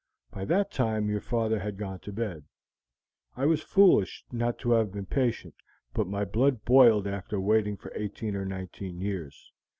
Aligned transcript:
By 0.31 0.45
that 0.45 0.71
time 0.71 1.11
your 1.11 1.21
father 1.21 1.59
had 1.59 1.77
gone 1.77 1.99
to 1.99 2.11
bed. 2.11 2.45
I 3.37 3.45
was 3.45 3.61
foolish 3.61 4.25
not 4.31 4.57
to 4.57 4.71
have 4.71 4.91
been 4.91 5.05
patient, 5.05 5.53
but 5.93 6.07
my 6.07 6.25
blood 6.25 6.65
boiled 6.65 7.05
after 7.05 7.39
waiting 7.39 7.77
for 7.77 7.91
eighteen 7.93 8.35
or 8.35 8.43
nineteen 8.43 8.99
years. 8.99 9.51